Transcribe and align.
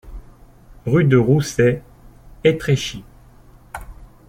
Rue 0.87 1.03
du 1.03 1.15
Roussay, 1.15 1.83
Étréchy 2.43 3.03